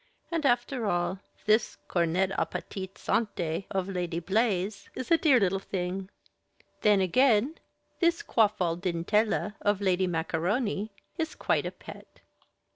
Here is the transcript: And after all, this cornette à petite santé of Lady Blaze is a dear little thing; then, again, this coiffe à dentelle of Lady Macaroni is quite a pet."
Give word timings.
And 0.31 0.47
after 0.47 0.87
all, 0.87 1.19
this 1.45 1.77
cornette 1.87 2.31
à 2.35 2.49
petite 2.49 2.95
santé 2.95 3.65
of 3.69 3.87
Lady 3.87 4.17
Blaze 4.19 4.89
is 4.95 5.11
a 5.11 5.17
dear 5.19 5.39
little 5.39 5.59
thing; 5.59 6.09
then, 6.81 7.01
again, 7.01 7.59
this 7.99 8.23
coiffe 8.23 8.57
à 8.57 8.75
dentelle 8.81 9.53
of 9.61 9.79
Lady 9.79 10.07
Macaroni 10.07 10.91
is 11.19 11.35
quite 11.35 11.67
a 11.67 11.71
pet." 11.71 12.21